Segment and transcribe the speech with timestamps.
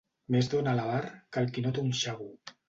[0.35, 2.33] Més dóna l'avar que el qui no té un 'xavo'.